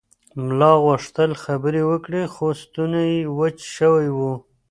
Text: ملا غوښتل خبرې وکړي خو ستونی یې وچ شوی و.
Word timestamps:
ملا 0.43 0.73
غوښتل 0.85 1.31
خبرې 1.43 1.81
وکړي 1.91 2.23
خو 2.33 2.45
ستونی 2.61 3.03
یې 3.15 3.19
وچ 3.39 3.57
شوی 3.75 4.07
و. 4.17 4.19